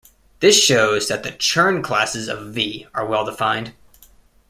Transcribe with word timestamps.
This 0.39 0.57
shows 0.59 1.07
that 1.09 1.21
the 1.21 1.31
Chern 1.31 1.83
classes 1.83 2.27
of 2.27 2.55
"V" 2.55 2.87
are 2.91 3.05
well-defined. 3.05 3.75